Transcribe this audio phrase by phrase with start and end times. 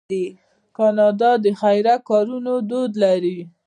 [0.77, 3.39] کاناډا د خیریه کارونو دود لري.